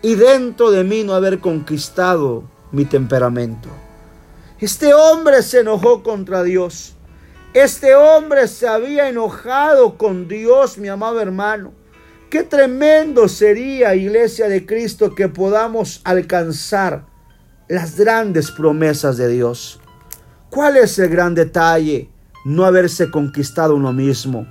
[0.00, 3.68] y dentro de mí no haber conquistado mi temperamento?
[4.58, 6.94] Este hombre se enojó contra Dios.
[7.52, 11.72] Este hombre se había enojado con Dios, mi amado hermano.
[12.30, 17.07] Qué tremendo sería, iglesia de Cristo, que podamos alcanzar
[17.68, 19.78] las grandes promesas de Dios.
[20.48, 22.10] ¿Cuál es el gran detalle?
[22.44, 24.46] No haberse conquistado uno mismo.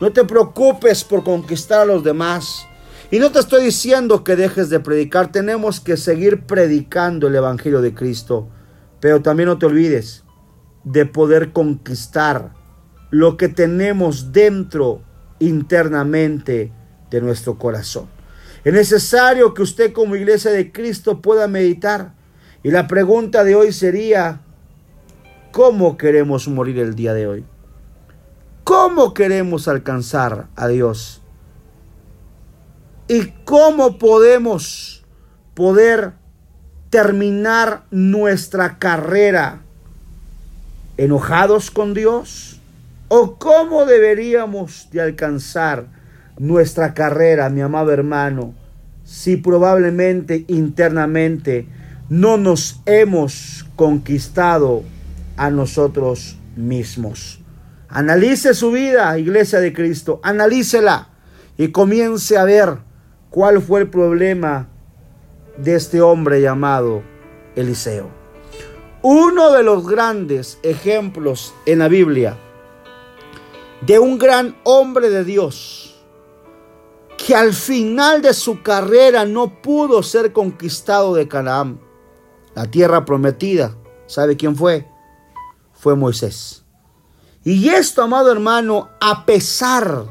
[0.00, 2.66] No te preocupes por conquistar a los demás.
[3.10, 5.32] Y no te estoy diciendo que dejes de predicar.
[5.32, 8.48] Tenemos que seguir predicando el Evangelio de Cristo.
[9.00, 10.22] Pero también no te olvides
[10.84, 12.52] de poder conquistar
[13.10, 15.02] lo que tenemos dentro
[15.40, 16.72] internamente
[17.10, 18.06] de nuestro corazón.
[18.64, 22.14] Es necesario que usted como iglesia de Cristo pueda meditar
[22.62, 24.40] y la pregunta de hoy sería,
[25.50, 27.44] ¿cómo queremos morir el día de hoy?
[28.64, 31.22] ¿Cómo queremos alcanzar a Dios?
[33.08, 35.04] ¿Y cómo podemos
[35.54, 36.12] poder
[36.90, 39.62] terminar nuestra carrera
[40.96, 42.52] enojados con Dios
[43.14, 45.84] ¿O cómo deberíamos de alcanzar
[46.38, 48.54] nuestra carrera, mi amado hermano,
[49.04, 51.66] si probablemente internamente
[52.12, 54.82] no nos hemos conquistado
[55.38, 57.40] a nosotros mismos?
[57.88, 61.08] Analice su vida, iglesia de Cristo, analícela
[61.56, 62.76] y comience a ver
[63.30, 64.68] cuál fue el problema
[65.56, 67.02] de este hombre llamado
[67.56, 68.10] Eliseo.
[69.00, 72.36] Uno de los grandes ejemplos en la Biblia
[73.86, 76.04] de un gran hombre de Dios
[77.16, 81.80] que al final de su carrera no pudo ser conquistado de Canaán,
[82.54, 83.76] la tierra prometida.
[84.06, 84.86] ¿Sabe quién fue?
[85.72, 86.64] Fue Moisés.
[87.44, 90.04] Y esto, amado hermano, a pesar,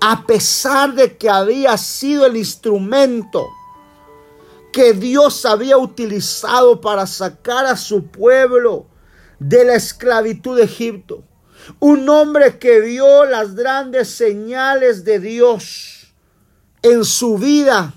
[0.00, 3.46] a pesar de que había sido el instrumento
[4.72, 8.86] que Dios había utilizado para sacar a su pueblo
[9.38, 11.22] de la esclavitud de Egipto.
[11.78, 16.12] Un hombre que vio las grandes señales de Dios
[16.82, 17.94] en su vida.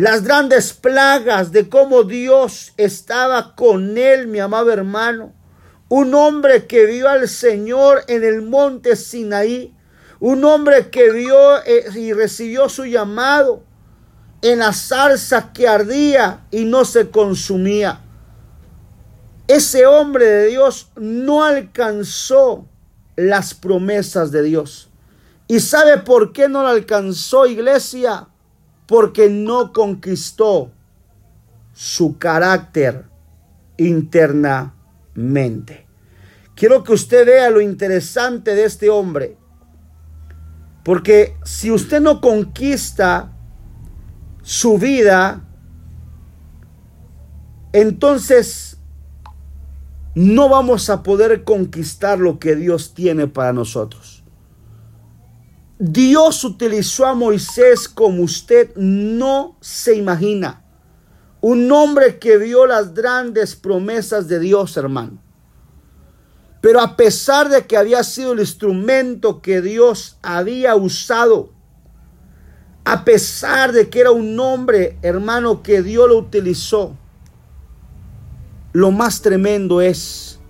[0.00, 5.34] Las grandes plagas de cómo Dios estaba con él, mi amado hermano.
[5.90, 9.76] Un hombre que vio al Señor en el monte Sinaí.
[10.18, 13.62] Un hombre que vio eh, y recibió su llamado
[14.40, 18.00] en la salsa que ardía y no se consumía.
[19.48, 22.66] Ese hombre de Dios no alcanzó
[23.16, 24.88] las promesas de Dios.
[25.46, 28.29] ¿Y sabe por qué no la alcanzó iglesia?
[28.90, 30.72] Porque no conquistó
[31.72, 33.04] su carácter
[33.76, 35.86] internamente.
[36.56, 39.38] Quiero que usted vea lo interesante de este hombre.
[40.84, 43.30] Porque si usted no conquista
[44.42, 45.44] su vida,
[47.72, 48.76] entonces
[50.16, 54.19] no vamos a poder conquistar lo que Dios tiene para nosotros.
[55.82, 60.62] Dios utilizó a Moisés como usted no se imagina.
[61.40, 65.22] Un hombre que vio las grandes promesas de Dios, hermano.
[66.60, 71.50] Pero a pesar de que había sido el instrumento que Dios había usado,
[72.84, 76.94] a pesar de que era un hombre, hermano, que Dios lo utilizó,
[78.74, 80.40] lo más tremendo es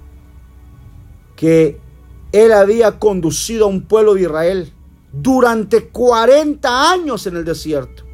[1.36, 1.80] que
[2.32, 4.72] él había conducido a un pueblo de Israel
[5.12, 8.04] durante 40 años en el desierto.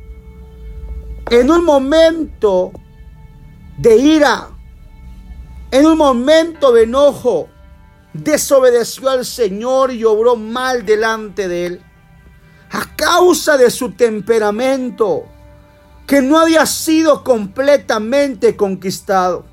[1.31, 2.73] En un momento
[3.79, 4.49] de ira,
[5.71, 7.49] en un momento de enojo,
[8.13, 11.83] desobedeció al Señor y obró mal delante de él
[12.71, 15.25] a causa de su temperamento,
[16.07, 19.45] que no había sido completamente conquistado.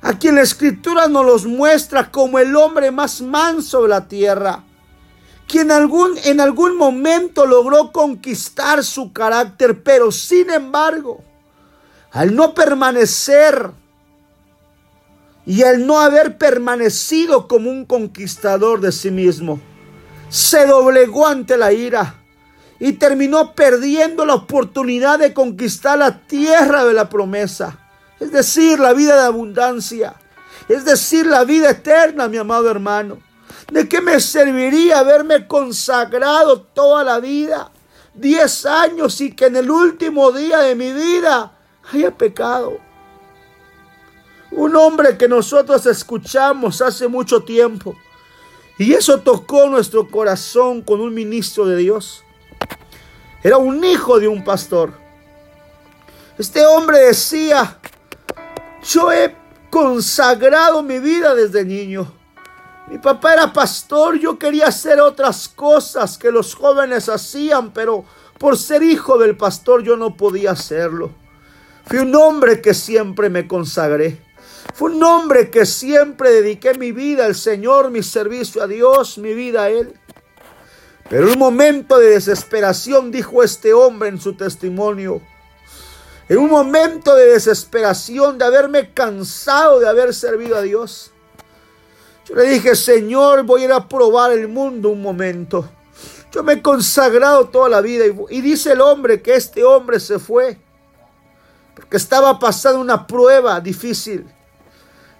[0.00, 4.64] A quien la escritura nos los muestra como el hombre más manso de la tierra,
[5.48, 11.24] quien en algún momento logró conquistar su carácter, pero sin embargo,
[12.12, 13.70] al no permanecer
[15.46, 19.58] y al no haber permanecido como un conquistador de sí mismo,
[20.28, 22.22] se doblegó ante la ira
[22.78, 27.78] y terminó perdiendo la oportunidad de conquistar la tierra de la promesa,
[28.20, 30.14] es decir, la vida de abundancia,
[30.68, 33.27] es decir, la vida eterna, mi amado hermano.
[33.72, 37.70] ¿De qué me serviría haberme consagrado toda la vida,
[38.14, 41.52] diez años y que en el último día de mi vida
[41.92, 42.78] haya pecado?
[44.50, 47.94] Un hombre que nosotros escuchamos hace mucho tiempo
[48.78, 52.22] y eso tocó nuestro corazón con un ministro de Dios.
[53.42, 54.92] Era un hijo de un pastor.
[56.38, 57.78] Este hombre decía,
[58.84, 59.34] yo he
[59.70, 62.17] consagrado mi vida desde niño.
[62.90, 68.04] Mi papá era pastor, yo quería hacer otras cosas que los jóvenes hacían, pero
[68.38, 71.10] por ser hijo del pastor yo no podía hacerlo.
[71.84, 74.22] Fui un hombre que siempre me consagré.
[74.72, 79.34] Fue un hombre que siempre dediqué mi vida al Señor, mi servicio a Dios, mi
[79.34, 79.92] vida a Él.
[81.10, 85.20] Pero en un momento de desesperación, dijo este hombre en su testimonio,
[86.28, 91.12] en un momento de desesperación, de haberme cansado de haber servido a Dios,
[92.28, 95.66] yo le dije, Señor, voy a ir a probar el mundo un momento.
[96.30, 98.04] Yo me he consagrado toda la vida.
[98.28, 100.58] Y, dice el hombre que este hombre se fue
[101.74, 104.26] porque estaba pasando una prueba difícil.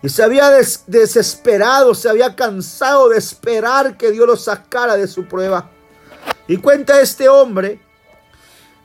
[0.02, 0.50] Y se había
[0.86, 5.70] desesperado, se había cansado de esperar que Dios lo sacara de su prueba.
[6.46, 7.80] Y cuenta este hombre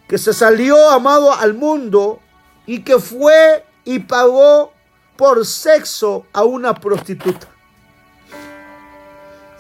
[0.08, 2.20] que se salió amado al mundo
[2.66, 4.72] y que fue y pagó
[5.18, 7.53] por sexo a una prostituta.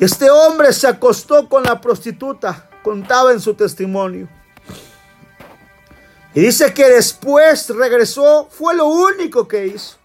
[0.03, 4.27] Este hombre se acostó con la prostituta, contaba en su testimonio.
[6.33, 9.95] Y dice que después regresó, fue lo único que hizo.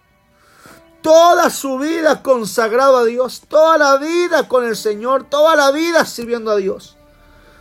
[1.01, 6.05] Toda su vida consagrado a Dios, toda la vida con el Señor, toda la vida
[6.05, 6.95] sirviendo a Dios.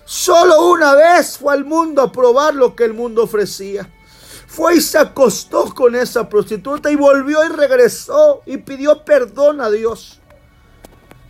[0.05, 3.93] Solo una vez fue al mundo a probar lo que el mundo ofrecía.
[4.47, 9.70] Fue y se acostó con esa prostituta y volvió y regresó y pidió perdón a
[9.70, 10.20] Dios.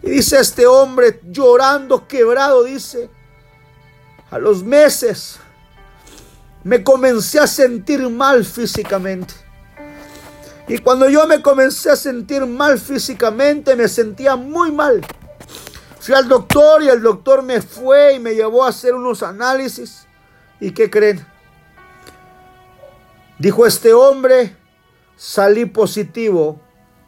[0.03, 3.11] Y dice este hombre llorando, quebrado, dice,
[4.31, 5.39] a los meses
[6.65, 9.35] me comencé a sentir mal físicamente.
[10.69, 15.01] Y cuando yo me comencé a sentir mal físicamente, me sentía muy mal.
[15.99, 20.07] Fui al doctor y el doctor me fue y me llevó a hacer unos análisis.
[20.61, 21.25] ¿Y qué creen?
[23.39, 24.57] Dijo este hombre,
[25.17, 26.61] salí positivo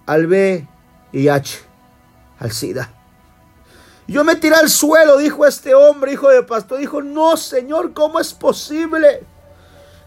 [0.07, 1.61] al VIH,
[2.41, 2.91] al SIDA.
[4.09, 6.78] Yo me tiré al suelo, dijo este hombre, hijo de pastor.
[6.78, 9.22] Dijo, no, Señor, ¿cómo es posible?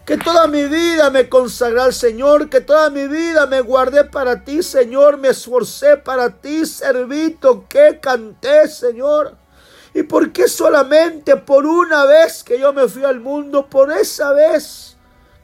[0.04, 4.44] Que toda mi vida me consagré al Señor, que toda mi vida me guardé para
[4.44, 9.36] ti, Señor, me esforcé para ti, servito, que canté, Señor.
[9.94, 14.34] ¿Y por qué solamente por una vez que yo me fui al mundo, por esa
[14.34, 14.94] vez?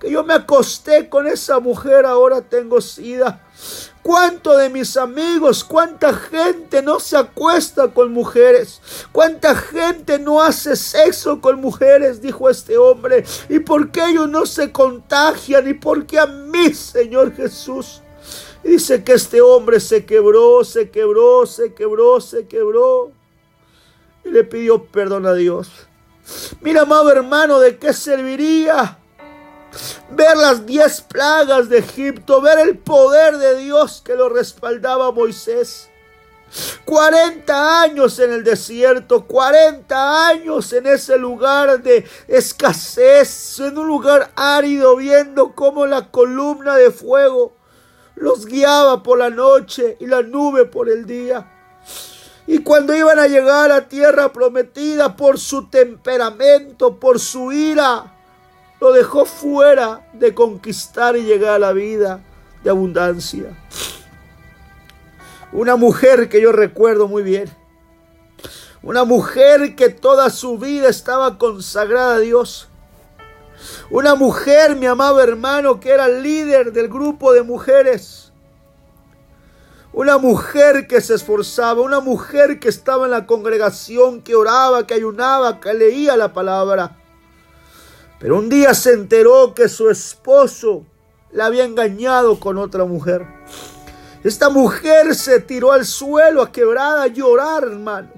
[0.01, 3.43] que yo me acosté con esa mujer, ahora tengo sida.
[4.03, 8.81] ¿Cuánto de mis amigos, cuánta gente no se acuesta con mujeres?
[9.13, 12.23] ¿Cuánta gente no hace sexo con mujeres?
[12.23, 13.25] Dijo este hombre.
[13.49, 15.69] ¿Y por qué ellos no se contagian?
[15.69, 18.03] ¿Y por qué a mí, Señor Jesús?
[18.63, 23.13] dice que este hombre se quebró, se quebró, se quebró, se quebró.
[24.25, 25.71] Y le pidió perdón a Dios.
[26.61, 29.00] Mira, amado hermano, ¿de qué serviría?
[30.11, 35.13] Ver las diez plagas de Egipto, ver el poder de Dios que lo respaldaba a
[35.13, 35.89] Moisés.
[36.85, 44.33] 40 años en el desierto, 40 años en ese lugar de escasez, en un lugar
[44.35, 47.53] árido, viendo cómo la columna de fuego
[48.17, 51.51] los guiaba por la noche y la nube por el día.
[52.47, 58.20] Y cuando iban a llegar a tierra prometida por su temperamento, por su ira,
[58.81, 62.21] lo dejó fuera de conquistar y llegar a la vida
[62.65, 63.47] de abundancia.
[65.53, 67.51] Una mujer que yo recuerdo muy bien.
[68.83, 72.69] Una mujer que toda su vida estaba consagrada a Dios.
[73.91, 78.33] Una mujer, mi amado hermano, que era líder del grupo de mujeres.
[79.93, 84.95] Una mujer que se esforzaba, una mujer que estaba en la congregación, que oraba, que
[84.95, 87.00] ayunaba, que leía la palabra.
[88.21, 90.85] Pero un día se enteró que su esposo
[91.33, 93.27] la había engañado con otra mujer.
[94.23, 98.11] Esta mujer se tiró al suelo a quebrada a llorar, hermano.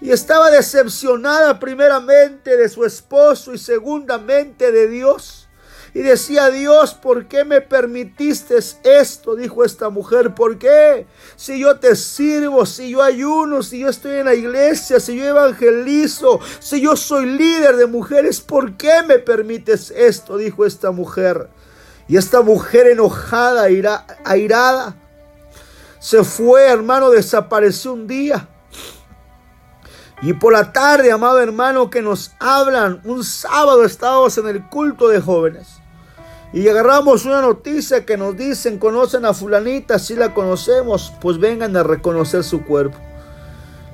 [0.00, 5.47] Y estaba decepcionada primeramente de su esposo y segundamente de Dios.
[5.94, 9.34] Y decía, Dios, ¿por qué me permitiste esto?
[9.36, 11.06] Dijo esta mujer, ¿por qué?
[11.36, 15.24] Si yo te sirvo, si yo ayuno, si yo estoy en la iglesia, si yo
[15.24, 20.36] evangelizo, si yo soy líder de mujeres, ¿por qué me permites esto?
[20.36, 21.48] Dijo esta mujer.
[22.06, 23.64] Y esta mujer enojada,
[24.24, 24.96] airada,
[25.98, 28.48] se fue, hermano, desapareció un día.
[30.20, 35.08] Y por la tarde, amado hermano, que nos hablan, un sábado estábamos en el culto
[35.08, 35.78] de jóvenes.
[36.52, 41.76] Y agarramos una noticia que nos dicen, conocen a fulanita, si la conocemos, pues vengan
[41.76, 42.96] a reconocer su cuerpo.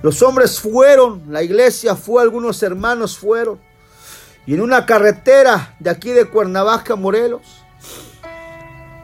[0.02, 3.58] Los hombres fueron, la iglesia fue, algunos hermanos fueron.
[4.46, 7.64] Y en una carretera de aquí de Cuernavaca, Morelos,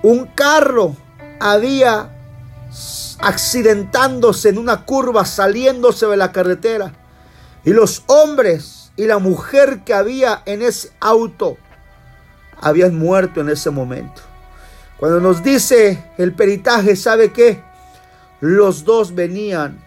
[0.03, 0.95] un carro
[1.41, 2.17] había
[3.19, 6.93] accidentándose en una curva, saliéndose de la carretera.
[7.65, 11.59] Y los hombres y la mujer que había en ese auto
[12.61, 14.23] habían muerto en ese momento.
[14.99, 17.63] Cuando nos dice el peritaje, ¿sabe qué?
[18.41, 19.83] Los dos venían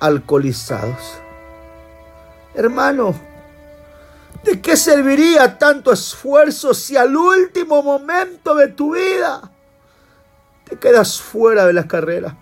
[0.00, 1.18] alcoholizados.
[2.54, 3.14] Hermano,
[4.42, 9.52] ¿de qué serviría tanto esfuerzo si al último momento de tu vida
[10.68, 12.36] te quedas fuera de la carrera?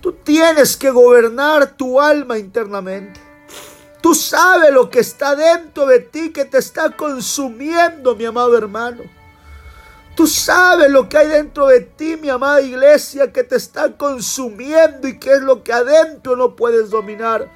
[0.00, 3.20] Tú tienes que gobernar tu alma internamente.
[4.02, 9.04] Tú sabes lo que está dentro de ti que te está consumiendo, mi amado hermano.
[10.16, 15.06] Tú sabes lo que hay dentro de ti, mi amada iglesia, que te está consumiendo
[15.06, 17.48] y que es lo que adentro no puedes dominar.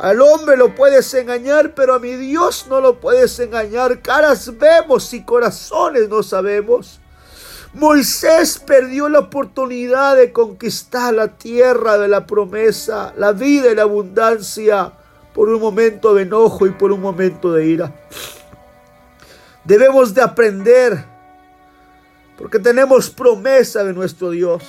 [0.00, 4.02] Al hombre lo puedes engañar, pero a mi Dios no lo puedes engañar.
[4.02, 6.98] Caras vemos y corazones no sabemos.
[7.74, 13.82] Moisés perdió la oportunidad de conquistar la tierra de la promesa, la vida y la
[13.82, 14.94] abundancia
[15.34, 17.92] por un momento de enojo y por un momento de ira.
[19.64, 21.04] Debemos de aprender
[22.36, 24.62] porque tenemos promesa de nuestro Dios.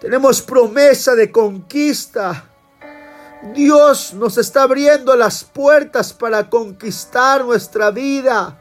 [0.00, 2.44] Tenemos promesa de conquista.
[3.52, 8.56] Dios nos está abriendo las puertas para conquistar nuestra vida,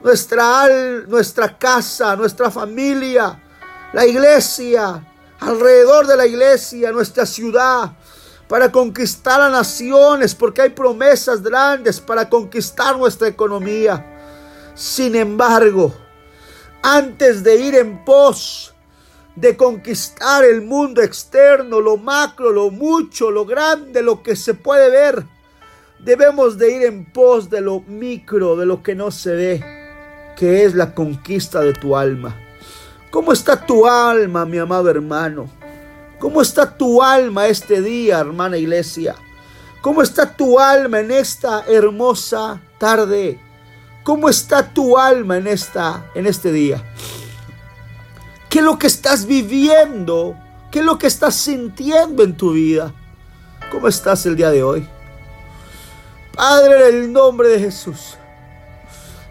[0.00, 0.68] nuestra,
[1.08, 3.42] nuestra casa, nuestra familia,
[3.92, 5.04] la iglesia,
[5.40, 7.90] alrededor de la iglesia, nuestra ciudad,
[8.52, 14.04] para conquistar a naciones, porque hay promesas grandes para conquistar nuestra economía.
[14.74, 15.94] Sin embargo,
[16.82, 18.74] antes de ir en pos
[19.36, 24.90] de conquistar el mundo externo, lo macro, lo mucho, lo grande, lo que se puede
[24.90, 25.24] ver,
[26.00, 29.64] debemos de ir en pos de lo micro, de lo que no se ve,
[30.36, 32.36] que es la conquista de tu alma.
[33.10, 35.61] ¿Cómo está tu alma, mi amado hermano?
[36.22, 39.16] ¿Cómo está tu alma este día, hermana iglesia?
[39.80, 43.40] ¿Cómo está tu alma en esta hermosa tarde?
[44.04, 46.80] ¿Cómo está tu alma en, esta, en este día?
[48.48, 50.36] ¿Qué es lo que estás viviendo?
[50.70, 52.94] ¿Qué es lo que estás sintiendo en tu vida?
[53.72, 54.86] ¿Cómo estás el día de hoy?
[56.36, 58.16] Padre, en el nombre de Jesús.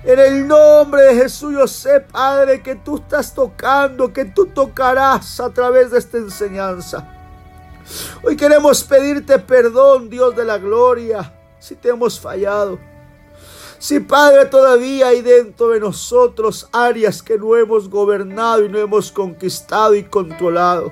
[0.04, 5.39] En el nombre de Jesús yo sé, Padre, que tú estás tocando, que tú tocarás
[5.39, 7.08] a través de esta enseñanza.
[8.24, 12.80] Hoy queremos pedirte perdón, Dios de la gloria, si te hemos fallado.
[13.78, 19.12] Si Padre todavía hay dentro de nosotros áreas que no hemos gobernado y no hemos
[19.12, 20.91] conquistado y controlado.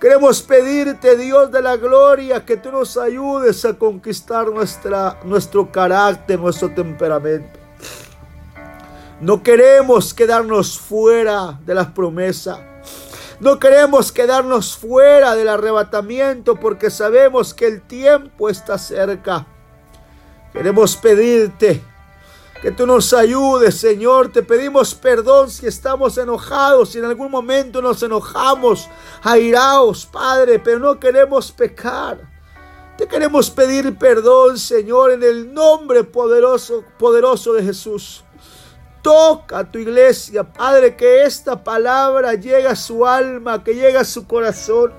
[0.00, 6.40] Queremos pedirte, Dios de la gloria, que tú nos ayudes a conquistar nuestra, nuestro carácter,
[6.40, 7.65] nuestro temperamento.
[9.20, 12.58] No queremos quedarnos fuera de las promesas.
[13.40, 19.46] No queremos quedarnos fuera del arrebatamiento porque sabemos que el tiempo está cerca.
[20.52, 21.82] Queremos pedirte
[22.60, 24.32] que tú nos ayudes, Señor.
[24.32, 28.86] Te pedimos perdón si estamos enojados, si en algún momento nos enojamos,
[29.22, 32.18] airaos, Padre, pero no queremos pecar.
[32.98, 38.25] Te queremos pedir perdón, Señor, en el nombre poderoso, poderoso de Jesús.
[39.06, 44.02] Toca a tu iglesia, Padre, que esta palabra llegue a su alma, que llegue a
[44.02, 44.92] su corazón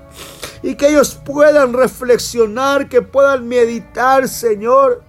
[0.62, 5.02] y que ellos puedan reflexionar, que puedan meditar, Señor,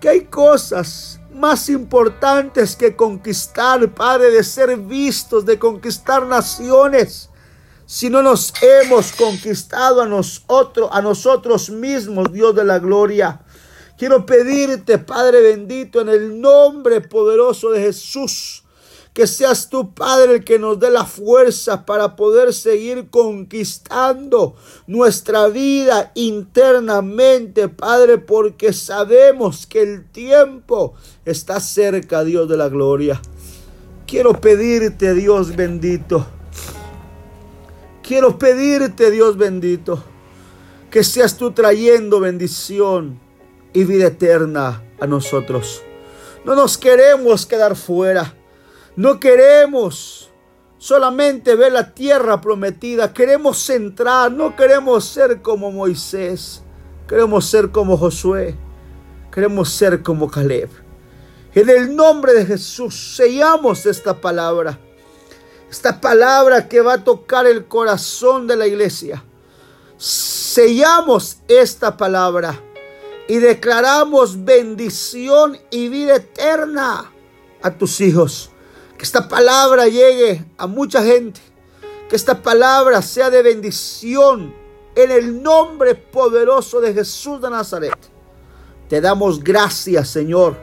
[0.00, 7.28] que hay cosas más importantes que conquistar, Padre, de ser vistos, de conquistar naciones.
[7.84, 13.42] Si no nos hemos conquistado a nosotros, a nosotros mismos, Dios de la gloria.
[13.96, 18.62] Quiero pedirte, Padre bendito, en el nombre poderoso de Jesús,
[19.14, 24.54] que seas tu Padre el que nos dé la fuerza para poder seguir conquistando
[24.86, 30.92] nuestra vida internamente, Padre, porque sabemos que el tiempo
[31.24, 33.22] está cerca, Dios de la gloria.
[34.06, 36.26] Quiero pedirte, Dios bendito.
[38.02, 40.04] Quiero pedirte, Dios bendito,
[40.90, 43.25] que seas tú trayendo bendición
[43.76, 45.82] y vida eterna a nosotros.
[46.46, 48.34] No nos queremos quedar fuera.
[48.96, 50.30] No queremos
[50.78, 53.12] solamente ver la tierra prometida.
[53.12, 54.32] Queremos entrar.
[54.32, 56.62] No queremos ser como Moisés.
[57.06, 58.56] Queremos ser como Josué.
[59.30, 60.70] Queremos ser como Caleb.
[61.54, 64.78] En el nombre de Jesús sellamos esta palabra.
[65.70, 69.22] Esta palabra que va a tocar el corazón de la iglesia.
[69.98, 72.62] Sellamos esta palabra
[73.28, 77.12] y declaramos bendición y vida eterna
[77.62, 78.50] a tus hijos.
[78.96, 81.40] Que esta palabra llegue a mucha gente.
[82.08, 84.54] Que esta palabra sea de bendición
[84.94, 87.98] en el nombre poderoso de Jesús de Nazaret.
[88.88, 90.56] Te damos gracias, Señor,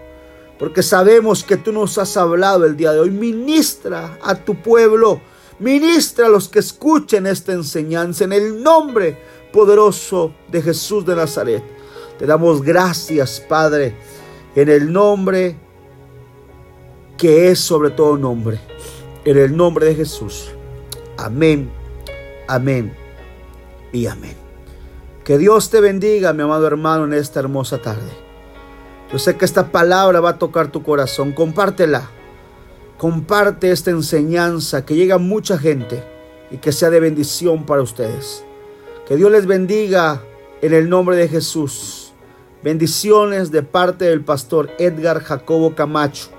[0.57, 3.11] porque sabemos que tú nos has hablado el día de hoy.
[3.11, 5.21] Ministra a tu pueblo,
[5.59, 9.17] ministra a los que escuchen esta enseñanza en el nombre
[9.51, 11.72] poderoso de Jesús de Nazaret.
[12.23, 13.93] Te damos gracias, Padre,
[14.55, 15.57] en el nombre
[17.17, 18.61] que es sobre todo nombre.
[19.25, 20.51] En el nombre de Jesús.
[21.17, 21.69] Amén,
[22.47, 22.95] amén
[23.91, 24.37] y amén.
[25.25, 28.13] Que Dios te bendiga, mi amado hermano, en esta hermosa tarde.
[29.11, 31.33] Yo sé que esta palabra va a tocar tu corazón.
[31.33, 32.09] Compártela.
[32.97, 36.01] Comparte esta enseñanza que llega a mucha gente
[36.51, 38.45] y que sea de bendición para ustedes.
[39.09, 40.21] Que Dios les bendiga
[40.61, 42.02] en el nombre de Jesús.
[42.63, 46.29] Bendiciones de parte del pastor Edgar Jacobo Camacho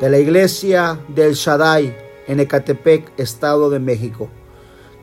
[0.00, 1.94] de la iglesia del Shaddai
[2.26, 4.30] en Ecatepec, Estado de México.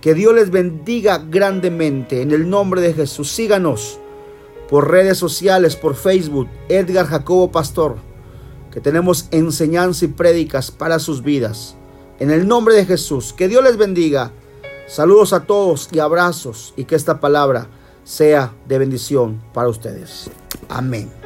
[0.01, 3.29] Que Dios les bendiga grandemente en el nombre de Jesús.
[3.29, 3.99] Síganos
[4.67, 7.97] por redes sociales, por Facebook, Edgar Jacobo Pastor,
[8.71, 11.75] que tenemos enseñanza y prédicas para sus vidas.
[12.19, 14.31] En el nombre de Jesús, que Dios les bendiga.
[14.87, 17.67] Saludos a todos y abrazos y que esta palabra
[18.03, 20.31] sea de bendición para ustedes.
[20.69, 21.16] Amén.